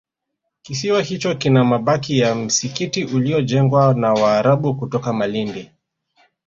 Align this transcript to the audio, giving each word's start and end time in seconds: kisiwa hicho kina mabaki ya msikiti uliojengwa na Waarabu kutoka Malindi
kisiwa 0.61 1.01
hicho 1.01 1.35
kina 1.35 1.63
mabaki 1.63 2.19
ya 2.19 2.35
msikiti 2.35 3.05
uliojengwa 3.05 3.93
na 3.93 4.13
Waarabu 4.13 4.75
kutoka 4.75 5.13
Malindi 5.13 5.71